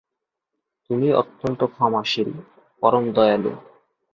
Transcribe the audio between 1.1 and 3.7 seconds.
অত্যন্ত ক্ষমাশীল, পরম দয়ালু।